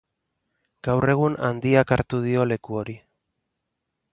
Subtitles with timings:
[0.87, 2.99] Gaur egun Handiak hartu dio leku hori.